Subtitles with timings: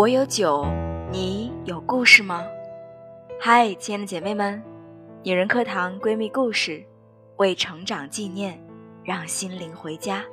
[0.00, 0.64] 我有酒，
[1.12, 2.42] 你有故事吗？
[3.38, 4.62] 嗨，亲爱的姐妹们，
[5.22, 6.82] 女人课堂闺蜜故事，
[7.36, 8.58] 为成长纪念，
[9.04, 10.24] 让心灵回家。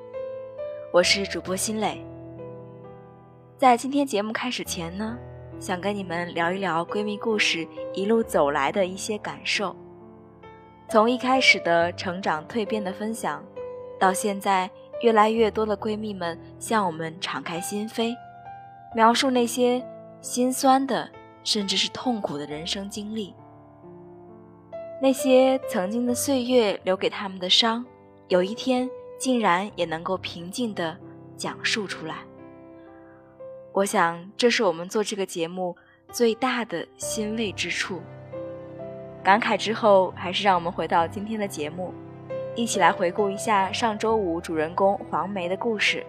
[0.93, 2.01] 我是主播心磊。
[3.57, 5.17] 在今天节目开始前呢，
[5.59, 9.75] 想跟你们聊一聊闺蜜故事一路走来的一些感受。
[10.87, 13.43] 从一开始的成长蜕变的分享，
[13.99, 18.15] 到现在越来越多的闺蜜们向我们敞开心扉。
[18.97, 19.85] 描述那些
[20.21, 21.07] 心酸的，
[21.43, 23.31] 甚至是痛苦的人生经历，
[24.99, 27.85] 那些曾经的岁月留给他们的伤，
[28.27, 28.89] 有一天
[29.19, 30.97] 竟然也能够平静的
[31.35, 32.15] 讲述出来。
[33.71, 35.77] 我想，这是我们做这个节目
[36.11, 38.01] 最大的欣慰之处。
[39.23, 41.93] 感慨之后，还是让我们回到今天的节目，
[42.55, 46.03] 一起来回顾一下上周五主人公黄梅的故事。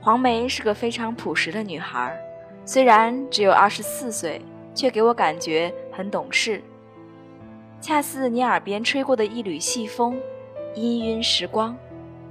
[0.00, 2.16] 黄梅是个非常朴实的女孩，
[2.64, 4.40] 虽然只有二十四岁，
[4.74, 6.62] 却给我感觉很懂事。
[7.80, 10.16] 恰似你耳边吹过的一缕细风，
[10.74, 11.76] 氤氲时光，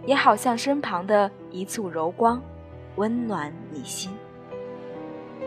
[0.05, 2.41] 也好像身旁的一簇柔光，
[2.95, 4.11] 温暖你心。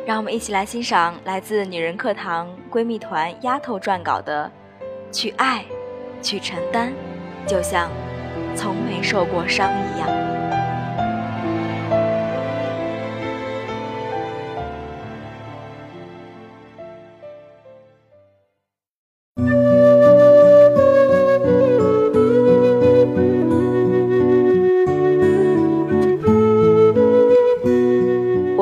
[0.07, 4.51] 让我们一起来欣赏来自女人课堂闺蜜团丫头撰稿的
[5.15, 5.65] 《去爱，
[6.23, 6.93] 去承担》，
[7.51, 7.91] 就像
[8.55, 10.50] 从没受过伤一样。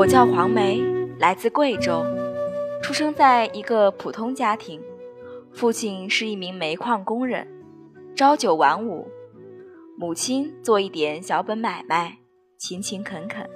[0.08, 0.80] 我叫黄梅，
[1.18, 2.02] 来自贵州，
[2.82, 4.80] 出生在一个普通家庭，
[5.52, 7.46] 父亲是一名煤矿工人，
[8.16, 9.06] 朝九晚五，
[9.98, 12.16] 母亲做一点小本买卖，
[12.56, 13.46] 勤勤恳恳。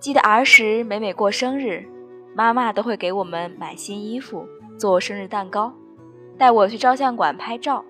[0.00, 1.84] 记得儿时每每过生日，
[2.34, 4.48] 妈妈都会给我们买新衣服，
[4.78, 5.70] 做生日蛋糕，
[6.38, 7.84] 带我去照相馆拍照。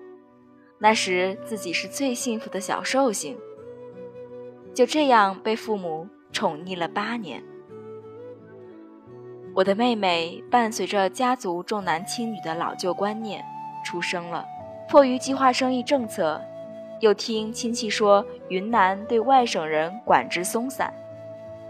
[0.79, 3.37] 那时自己是最幸福的小寿星，
[4.73, 6.09] 就这样被父母。
[6.35, 7.41] 宠溺了八年，
[9.53, 13.41] 我的妹妹伴随着家族重男轻女的老旧观念
[13.85, 14.45] 出生了。
[14.89, 16.41] 迫于计划生育政策，
[16.99, 20.93] 又听亲戚说云南对外省人管制松散，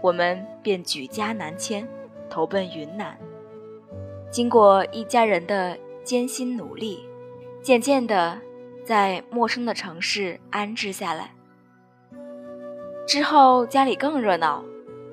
[0.00, 1.86] 我们便举家南迁，
[2.28, 3.16] 投奔云南。
[4.32, 7.08] 经过一家人的艰辛努力，
[7.62, 8.36] 渐渐的
[8.84, 11.35] 在陌生的城市安置下来。
[13.06, 14.64] 之后家里更热闹，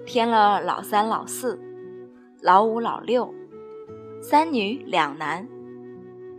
[0.04, 1.60] 添了老三、老四、
[2.42, 3.32] 老五、老六，
[4.20, 5.48] 三女两男。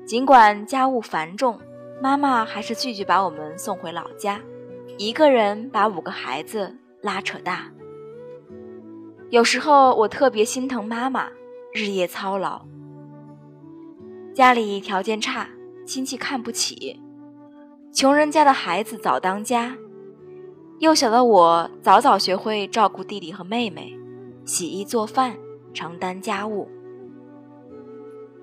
[0.04, 1.60] 尽管家务繁重，
[2.03, 4.41] 妈妈还是拒绝把我们送回老家，
[4.98, 7.71] 一个人把五个孩子拉扯大。
[9.31, 11.28] 有时候我特别心疼妈妈，
[11.72, 12.62] 日夜操劳。
[14.34, 15.48] 家里条件差，
[15.86, 17.00] 亲戚看不起，
[17.92, 19.76] 穷人家的孩子早当家。
[20.80, 23.96] 幼小的我早早学会照顾弟弟和妹妹，
[24.44, 25.36] 洗衣做饭，
[25.72, 26.68] 承担家务。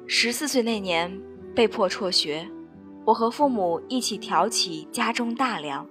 [0.08, 1.22] 十四岁那年
[1.54, 2.48] 被迫辍学，
[3.06, 5.86] 我和父母一起挑起家中大梁，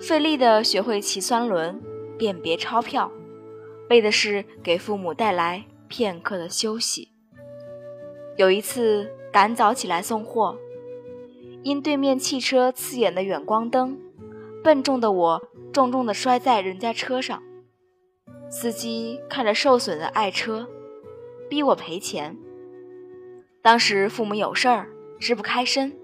[0.00, 1.78] 费力地学会骑三轮，
[2.18, 3.12] 辨别钞票，
[3.90, 7.10] 为的是给父母带来片刻的休息。
[8.38, 10.56] 有一次赶早起来送货，
[11.62, 13.98] 因对面汽车刺眼的远光灯。
[14.62, 17.42] 笨重的我重重地摔在人家车上，
[18.50, 20.68] 司机看着受损的爱车，
[21.48, 22.36] 逼我赔钱。
[23.62, 24.88] 当时父母有事儿，
[25.18, 25.96] 支不开身，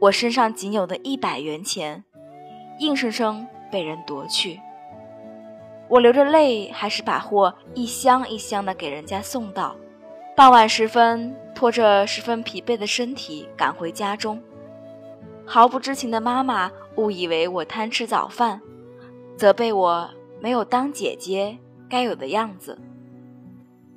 [0.00, 2.02] 我身上仅有的一百元钱，
[2.80, 4.60] 硬生生被人夺去。
[5.88, 9.76] 我流着泪，还是把货一箱一箱的给人家送到。
[10.34, 14.42] 傍晚时分，拖着十分疲惫的身体赶回家中。
[15.44, 18.60] 毫不知情的妈妈误以为我贪吃早饭，
[19.36, 20.10] 责备我
[20.40, 21.58] 没有当姐姐
[21.88, 22.78] 该有的样子。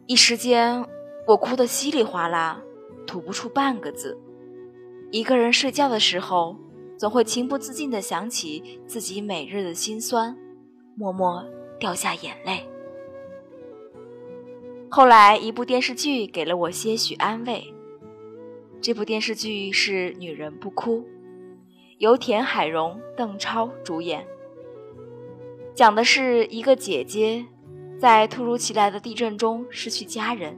[0.06, 0.86] 一时间，
[1.28, 2.62] 我哭得稀里哗啦，
[3.06, 4.18] 吐不出半个字。
[5.12, 6.56] 一个人睡觉的时候，
[6.98, 10.38] 总会情不自禁地想起自己每日的辛酸，
[10.96, 11.46] 默默
[11.80, 12.66] 掉下眼泪。
[14.90, 17.64] 后来，一部电视剧给了我些许安慰。
[18.82, 21.02] 这部电视剧是《女人不哭》。
[22.00, 24.26] 由田海蓉、邓超主演，
[25.76, 27.46] 讲的是一个姐姐
[28.00, 30.58] 在突如其来的地震中失去家人，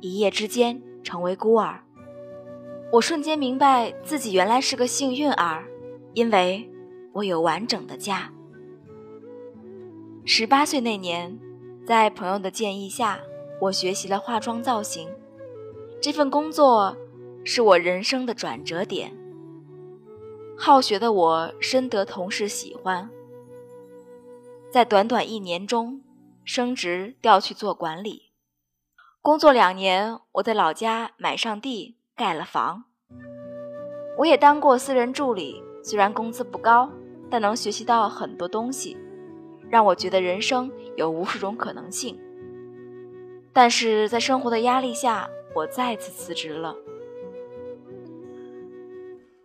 [0.00, 1.84] 一夜之间成为孤儿。
[2.90, 5.66] 我瞬间明白自己原来是个幸运儿，
[6.14, 6.66] 因为
[7.12, 8.32] 我有完整的家。
[10.24, 11.38] 十八岁那年，
[11.84, 13.20] 在朋友的建议下，
[13.60, 15.10] 我学习了化妆造型。
[16.00, 16.96] 这份工作
[17.44, 19.19] 是我人生的转折点。
[20.62, 23.08] 好学的我深得同事喜欢，
[24.70, 26.02] 在短短一年中
[26.44, 28.32] 升职调去做管理。
[29.22, 32.84] 工作两年，我在老家买上地，盖了房。
[34.18, 36.90] 我也当过私人助理，虽然工资不高，
[37.30, 38.98] 但能学习到很多东西，
[39.70, 42.20] 让我觉得人生有无数种可能性。
[43.54, 46.76] 但是在生活的压力下，我再次辞职了。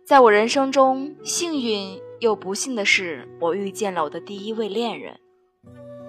[0.06, 5.18] 在我人生中，幸运又不幸的是，我遇见了我的第一位恋人。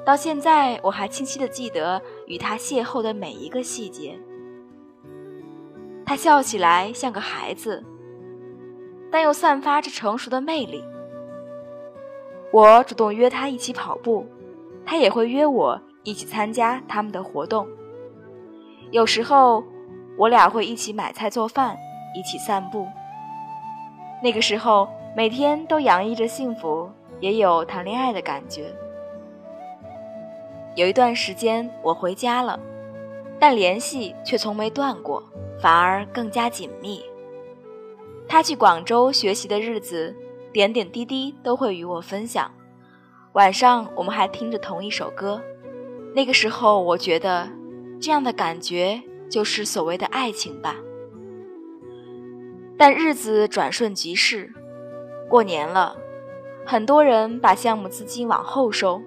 [0.05, 4.15] 到现在，我还清晰的记得与他邂逅的每一个细节。
[6.05, 7.83] 他笑起来像个孩子，
[9.11, 10.83] 但又散发着成熟的魅力。
[12.53, 14.27] 我主动约他一起跑步，
[14.85, 17.67] 他也会约我一起参加他们的活动。
[18.91, 19.63] 有时候，
[20.19, 21.75] 我俩会一起买菜做饭，
[22.15, 22.85] 一起散步。
[24.23, 28.73] 那个时候，每天都洋溢着幸福，也有谈恋爱的感觉。
[30.75, 32.59] 有一段时间我回家了，
[33.39, 35.23] 但联系却从没断过，
[35.59, 37.03] 反而更加紧密。
[38.27, 40.15] 他去广州学习的日子，
[40.51, 42.51] 点点滴滴都会与我分享。
[43.33, 45.41] 晚上我们还听着同一首歌。
[46.15, 47.47] 那个时候，我觉得
[48.01, 50.75] 这样的感觉就是所谓的爱情吧。
[52.77, 54.53] 但日子转瞬即逝，
[55.27, 55.97] 过年了，
[56.63, 59.01] 很多人把项目资金往后收。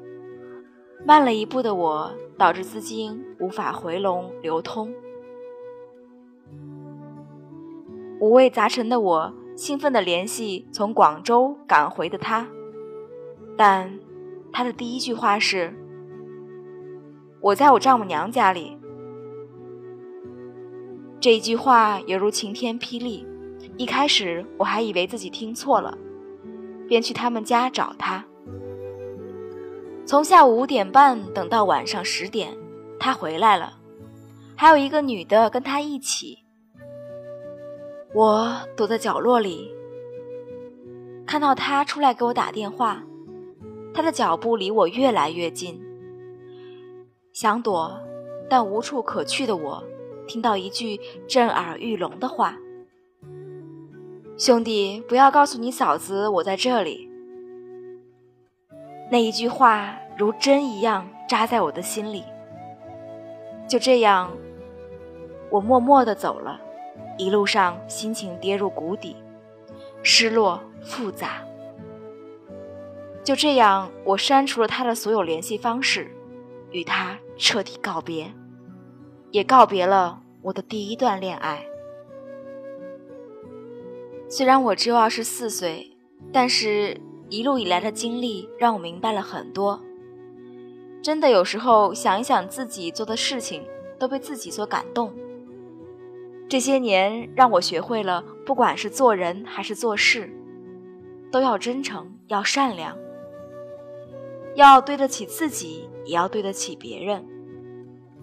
[1.07, 4.93] 慢了一步的我，导致资金无法回笼流通。
[8.21, 12.49] 五味杂陈的我，兴奋地联系从广州赶回的他，
[13.57, 13.99] 但
[14.53, 15.73] 他的第一句话是
[17.41, 18.77] ：“我在我丈母娘家里。”
[21.21, 23.27] 这一句话犹如晴天霹雳，
[23.81, 25.97] 一开始我还以为自己听错了，
[26.87, 28.23] 便去他们家找他。
[30.05, 32.55] 从下午五点半等到晚上十点，
[32.99, 33.79] 他回来了，
[34.55, 36.45] 还有一个女的跟他一起。
[38.15, 39.73] 我躲在角落里，
[41.27, 43.03] 看到他出来给我打电话，
[43.95, 45.81] 他的脚步离我越来越近。
[47.33, 47.99] 想躲，
[48.47, 49.83] 但无处可去的我，
[50.29, 52.59] 听到一句震耳欲聋的话
[54.41, 57.11] ：“兄弟，不要告诉你嫂子我在这里。”
[59.13, 62.25] 那一句话如针一样扎在我的心里。
[63.69, 64.31] 就这样，
[65.51, 66.59] 我默默地走了，
[67.19, 69.15] 一路上心情跌入谷底，
[70.03, 71.43] 失落复杂。
[73.23, 76.11] 就这样，我删除了他的所有联系方式，
[76.71, 78.33] 与他彻底告别，
[79.33, 81.67] 也告别了我的第一段恋爱。
[84.31, 85.95] 虽然我只有二十四岁，
[86.33, 86.97] 但是。
[87.33, 89.81] 一路以来的经历让我明白了很多。
[91.01, 93.63] 真的，有时候想一想自己做的事情，
[94.01, 95.15] 都被自己所感动。
[96.49, 100.29] 这些年让我学会了，不管是做人还是做事，
[101.31, 102.99] 都要真诚，要善良，
[104.57, 107.25] 要对得起自己，也要对得起别人。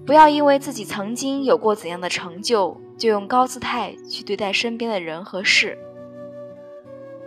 [0.05, 5.79] 不要因为自己曾经有过怎样的成就，就用高姿态去对待身边的人和事。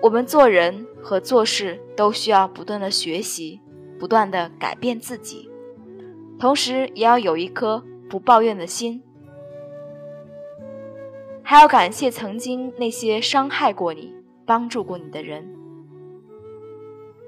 [0.02, 3.60] 我们做人和做事都需要不断的学习，
[3.98, 5.50] 不断的改变自己，
[6.38, 9.02] 同时也要有一颗不抱怨的心，
[11.42, 14.14] 还要感谢曾经那些伤害过你、
[14.46, 15.54] 帮助过你的人，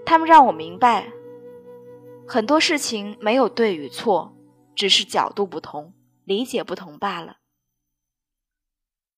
[0.06, 1.12] 他们让我明白，
[2.26, 4.34] 很多事情没有对与错，
[4.74, 5.92] 只是角度不同、
[6.24, 7.36] 理解不同罢了。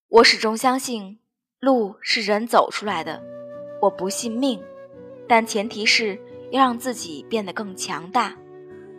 [0.09, 1.21] 我始终相信，
[1.61, 3.23] 路是人走出来的。
[3.85, 4.59] 我不信命，
[5.29, 6.19] 但前提是
[6.51, 8.35] 要让自己变得更强大，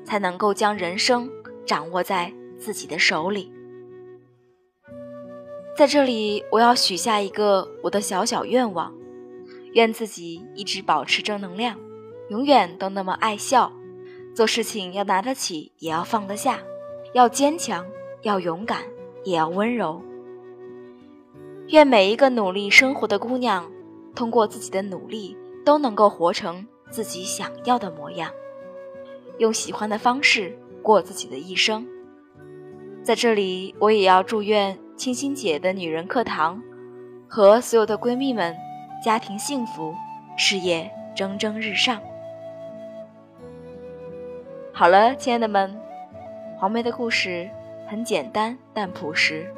[0.04, 1.28] 才能够将人生
[1.66, 3.52] 掌握在自己的手里。
[5.76, 8.94] 在这里，我要许下一个我的小小愿望：
[9.74, 11.80] 愿自己一直保持正能量，
[12.30, 13.74] 永远都那么爱笑，
[14.36, 16.60] 做事情要拿得起，也要放得下，
[17.14, 17.84] 要坚强，
[18.22, 18.84] 要勇敢，
[19.24, 20.00] 也要温柔。
[21.70, 23.72] 愿每一个努力生活的姑娘。
[24.16, 28.32] 通过自己的努力，都能够活成自己想要的模样，
[29.38, 31.86] 用喜欢的方式过自己的一生。
[33.04, 36.64] 在这里，我也要祝愿清新姐的女人课堂
[37.28, 38.56] 和所有的闺蜜们
[39.04, 39.94] 家庭幸福，
[40.38, 42.02] 事业蒸蒸日上。
[44.74, 45.80] 好了，亲爱的们，
[46.58, 47.50] 黄梅的故事
[47.88, 49.54] 很简单，但朴实。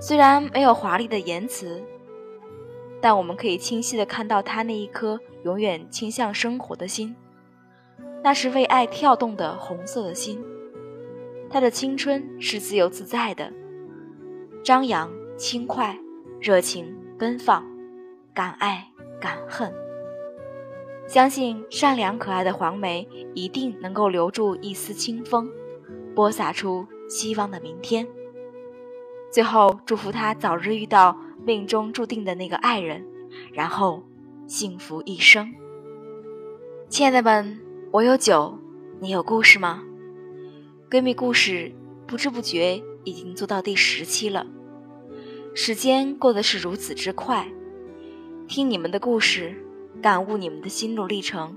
[0.00, 1.82] 虽然没有华丽的言辞，
[3.00, 7.14] 但我们可以清晰的看到他那一颗永远倾向生活的心，
[8.22, 10.42] 那是为爱跳动的红色的心。
[11.50, 13.52] 他的青春是自由自在的，
[14.62, 15.98] 张扬、轻快、
[16.40, 17.64] 热情、奔放，
[18.34, 18.88] 敢爱
[19.20, 19.72] 敢恨。
[21.06, 25.50] 相信善良可爱的黄梅一定能够留住一丝清风，
[26.14, 28.06] 播撒出希望的明天。
[29.32, 31.16] 最后，祝福他早日遇到
[31.48, 33.06] 命中注定的那个爱人，
[33.54, 34.02] 然后
[34.46, 35.50] 幸福一生。
[36.90, 37.58] 亲爱的们，
[37.90, 38.58] 我有酒，
[39.00, 39.82] 你有故事吗？
[40.90, 41.72] 闺蜜故事
[42.06, 44.46] 不知不觉已经做到第十期了，
[45.54, 47.48] 时间过得是如此之快，
[48.46, 49.54] 听你们的故事。
[50.02, 51.56] 感悟你们的心路历程，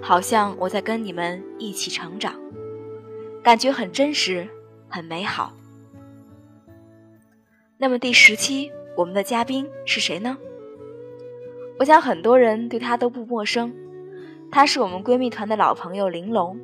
[0.00, 2.40] 好像我在跟你们一起成长，
[3.42, 4.48] 感觉很真实，
[4.88, 5.52] 很美好。
[7.76, 10.38] 那么第十期我们的嘉宾是谁呢？
[11.78, 13.74] 我想很多人对她都不陌生，
[14.50, 16.58] 她是我们闺蜜团的老朋友玲珑，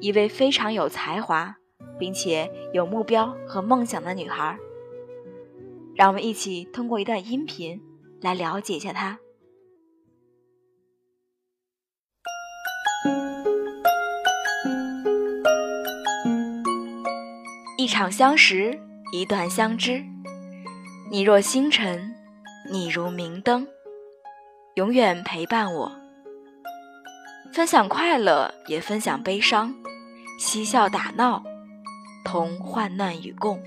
[0.00, 1.56] 一位非常有才华，
[1.96, 4.58] 并且有目标和梦想的女孩。
[5.94, 7.80] 让我们一起通过一段音频
[8.20, 9.20] 来了解一下她。
[17.76, 18.76] 一场相识，
[19.12, 20.04] 一段相知。
[21.10, 22.14] 你若星辰，
[22.70, 23.66] 你如明灯，
[24.74, 25.90] 永远陪伴我。
[27.50, 29.74] 分享快乐，也分享悲伤，
[30.38, 31.42] 嬉笑打闹，
[32.26, 33.58] 同患难与共。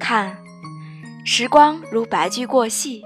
[0.00, 0.36] 看，
[1.24, 3.04] 时光如白驹过隙，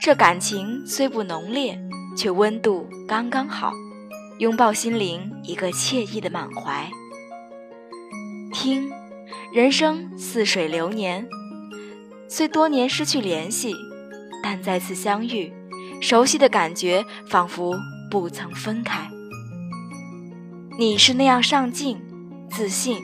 [0.00, 1.76] 这感情虽不浓烈，
[2.16, 3.72] 却温度刚刚好，
[4.38, 6.88] 拥抱心灵一个惬意的满怀。
[8.52, 8.88] 听。
[9.52, 11.26] 人生似水流年，
[12.28, 13.74] 虽多年失去联系，
[14.42, 15.52] 但再次相遇，
[16.00, 17.76] 熟悉的感觉仿佛
[18.10, 19.08] 不曾分开。
[20.78, 22.00] 你是那样上进、
[22.50, 22.98] 自信，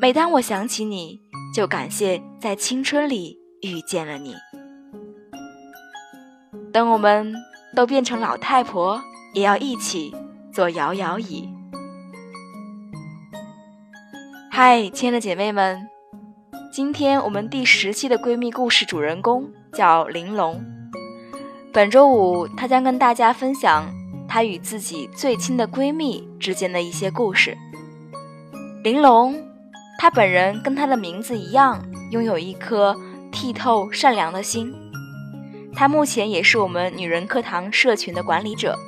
[0.00, 1.20] 每当我想起你，
[1.54, 4.34] 就感谢在青春里遇见了你。
[6.72, 7.34] 等我们
[7.74, 9.00] 都变成老太婆，
[9.32, 10.14] 也要一起
[10.52, 11.48] 做摇摇椅。
[14.50, 15.80] 嗨，亲爱的姐妹们，
[16.76, 20.62] 今天我们第十期的闺蜜故事主人公叫玲珑。
[21.72, 23.90] 本周五，她将跟大家分享
[24.28, 27.56] 她与自己最亲的闺蜜之间的一些故事。
[28.84, 29.42] 玲珑，
[29.98, 32.94] 她本人跟她的名字一样，拥有一颗
[33.32, 34.70] 剔透善良的心。
[35.72, 38.78] 她目前也是我们女人课堂社群的管理者。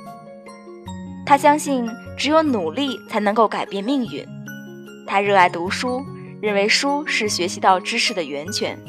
[1.25, 4.23] 她相信，只有努力才能够改变命运。
[5.07, 6.03] 他热爱读书，
[6.41, 8.79] 认为书是学习到知识的源泉。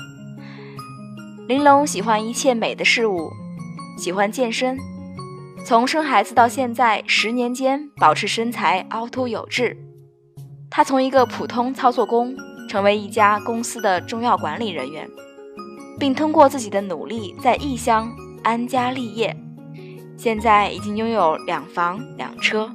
[1.48, 3.30] 玲珑喜欢一切美的事物，
[3.98, 4.78] 喜欢健身，
[5.64, 9.76] 从生孩子到现在十年间保持身材凹凸有致。
[10.70, 12.32] 他从一个普通操作工
[12.68, 15.08] 成为一家公司的重要管理人员，
[15.98, 18.08] 并通过自己的努力在异乡
[18.44, 19.36] 安家立业，
[20.16, 22.70] 现在已经拥有两房两车，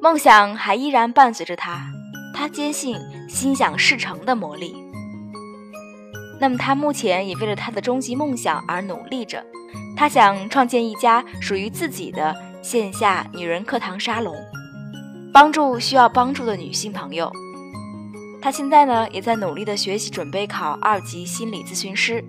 [0.00, 1.95] 梦想还依然伴随着他。
[2.36, 3.00] 他坚信
[3.30, 4.76] 心想事成的魔力。
[6.38, 9.42] 那么，他目前也为了他的终极梦想而努力着。
[9.96, 14.36] 他想创建一家属于自己的线下女人课堂沙龙，
[15.32, 17.32] 帮助需要帮助的女性朋友。
[18.42, 22.22] 他现在呢，也在努力的学习，准备考二级心理咨询师。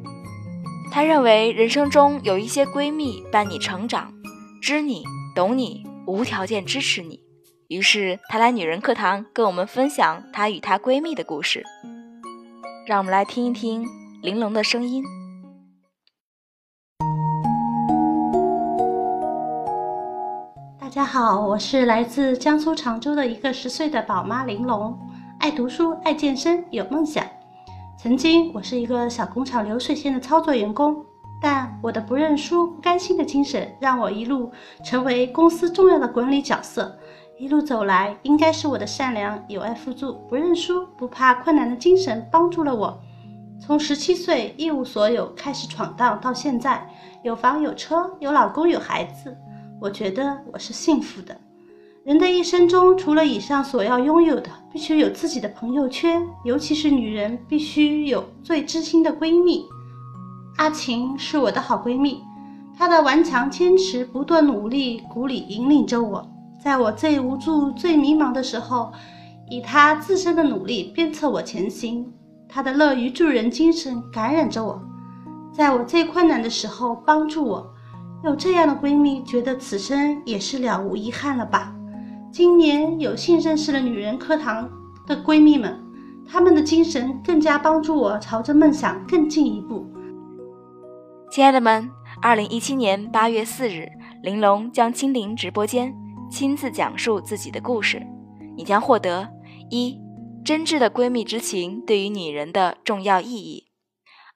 [0.90, 4.14] 他认为人生中有一些闺蜜伴你成长，
[4.62, 5.04] 知你
[5.36, 7.27] 懂你，无条件支持你。
[7.68, 11.66] 于是，她来女人课堂跟我们分享她与她闺蜜的故事。
[12.86, 13.86] 让我们来听一听
[14.22, 15.04] 玲珑的声音。
[20.80, 24.98] 大家好，我是来自江苏常州的一个十岁的宝妈玲珑，
[25.40, 27.26] 爱读书，爱健身，有梦想。
[28.02, 31.06] 曾经，我是一个小工厂流水线的操作员工，
[31.42, 34.50] 但我的不认输、不甘心的精神，让我一路
[34.86, 36.98] 成为公司重要的管理角色。
[37.40, 43.00] 一路走来，应该是我的善良、有爱互助、不认输、不怕困难的精神帮助了我，
[43.62, 46.90] 从十七岁一无所有开始闯荡，到现在
[47.22, 49.38] 有房有车、有老公有孩子，
[49.80, 51.38] 我觉得我是幸福的。
[52.04, 59.64] 人的一生中，除了以上所要拥有的，必须有自己的朋友圈，尤其是女人，必须有最知心的闺蜜。
[60.58, 62.24] 阿晴是我的好闺蜜，
[62.76, 66.28] 她的顽强坚持、不断努力、鼓励引领着我。
[66.60, 68.92] 在我最无助、最迷茫的时候，
[69.50, 72.12] 以她自身的努力鞭策我前行。
[72.50, 74.82] 她的乐于助人精神感染着我，
[75.54, 77.74] 在我最困难的时候帮助我。
[78.24, 81.74] 有这样的闺蜜，觉得此生也是了无遗憾了吧？
[82.32, 84.68] 今年有幸认识了女人课堂
[85.06, 85.80] 的闺蜜们，
[86.28, 89.86] 她们的精神更加帮助我朝着梦想更进一步。
[91.30, 91.90] 亲爱的们，
[92.22, 93.88] 二零一七年八月四日，
[94.24, 95.94] 玲珑将亲临直播间，
[96.30, 98.06] 亲自讲述自己的故事。
[98.56, 99.28] 你将获得
[99.70, 100.00] 一
[100.44, 103.66] 真挚的闺蜜之情对于女人的重要意义；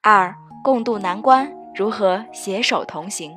[0.02, 3.32] 二共度难关，如何携手同行。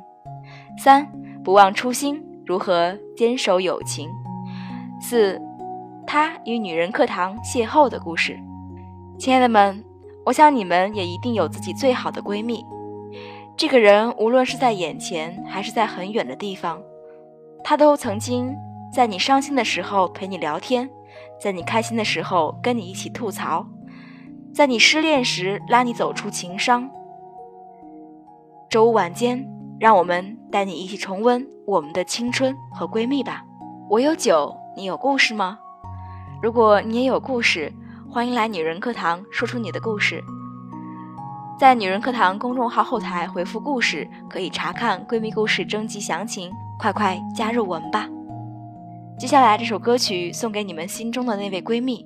[0.77, 1.07] 三
[1.43, 4.09] 不忘初心，如何坚守友情？
[5.01, 5.41] 四
[6.05, 8.37] 他与女人课堂邂逅的故事。
[9.17, 9.83] 亲爱的们，
[10.25, 12.63] 我想你们也一定有自己最好的闺蜜。
[13.57, 16.81] 这个人无论是在眼前还是在很远的地方，
[17.67, 18.55] 他都曾经
[18.93, 20.87] 在你伤心的时候陪你聊天，
[21.41, 23.65] 在你开心的时候跟你一起吐槽，
[24.53, 26.87] 在你失恋时拉你走出情伤。
[28.69, 29.51] 周五晚间。
[29.77, 33.43] 让我们带你一起重温我们的青春和闺蜜吧。
[33.89, 35.59] 我有酒，你有故事吗？
[36.41, 37.73] 如果你也有故事，
[38.09, 40.23] 欢迎来女人课堂说出你的故事。
[41.57, 46.51] 在女人课堂公众号后台回复“故事”，可以查看闺蜜故事征集详情。
[46.77, 48.09] 快快加入我们吧！
[49.17, 52.05] 接下来这首歌曲送给你们心中的那位闺蜜。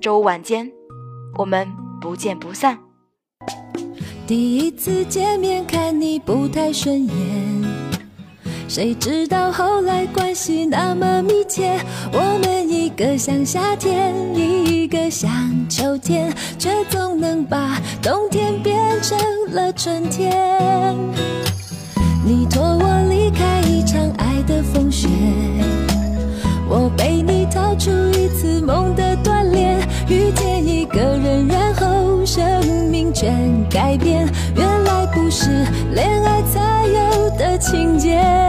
[0.00, 0.68] 周五晚间，
[1.38, 1.68] 我们
[2.00, 2.76] 不见不散。
[4.26, 7.14] 第一次见面看你不太顺眼，
[8.68, 11.78] 谁知道后来关系那么密切。
[12.12, 15.30] 我们一个像夏天，一个像
[15.68, 18.71] 秋天，却总能把冬天变
[19.02, 19.18] 生
[19.50, 20.30] 了春天，
[22.24, 25.08] 你拖我离开一场爱的风雪，
[26.68, 29.76] 我陪你逃出一次梦的锻炼，
[30.08, 34.24] 遇见一个人，然后生命全改变，
[34.54, 35.50] 原来不是
[35.92, 38.41] 恋爱才有的情节。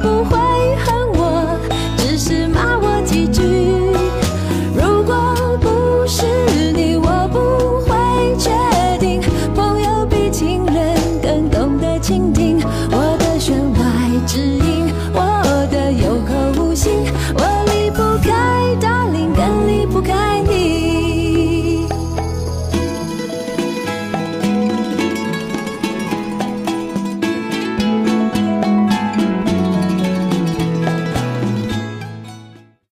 [0.00, 0.45] 不会